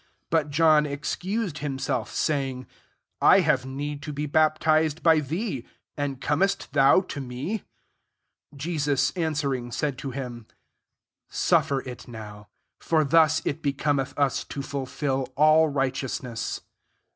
14 0.31 0.31
But 0.31 0.49
John 0.49 0.85
excused 0.87 1.59
himself, 1.59 2.09
saying, 2.11 2.63
'^ 2.63 2.67
I 3.21 3.41
have 3.41 3.67
need 3.67 4.01
to 4.01 4.11
be 4.11 4.25
baptized 4.25 5.03
by 5.03 5.19
thee, 5.19 5.63
and 5.95 6.19
comest 6.19 6.73
thou 6.73 7.01
to 7.01 7.21
me 7.21 7.57
?*' 7.21 7.57
15 8.51 8.57
Jesus 8.57 9.11
answering, 9.11 9.71
said 9.71 9.99
to 9.99 10.09
him, 10.09 10.47
<* 10.91 11.29
Suffer 11.51 11.83
ii 11.87 11.97
now: 12.07 12.47
for 12.79 13.03
thus 13.03 13.43
it 13.45 13.61
becometh 13.61 14.17
us 14.17 14.43
to 14.45 14.63
fulfil 14.63 15.27
all 15.37 15.69
righteousness." 15.69 16.61